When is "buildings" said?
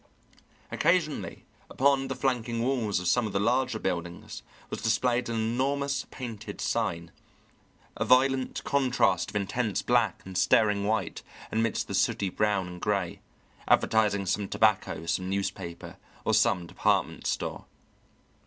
3.77-4.41